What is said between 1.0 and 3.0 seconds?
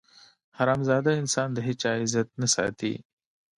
انسان د هېچا عزت نه ساتي.